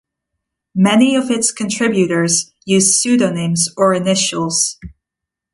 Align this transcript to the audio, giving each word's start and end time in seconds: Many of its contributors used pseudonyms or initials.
Many 0.73 1.15
of 1.15 1.29
its 1.29 1.51
contributors 1.51 2.51
used 2.65 2.95
pseudonyms 2.99 3.69
or 3.77 3.93
initials. 3.93 4.79